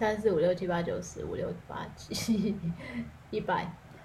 [0.00, 2.56] 三四五六七八九十五六八七
[3.30, 3.70] 一百。